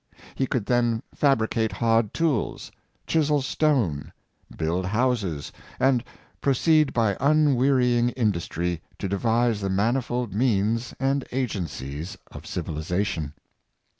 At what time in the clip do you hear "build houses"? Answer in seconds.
4.57-5.51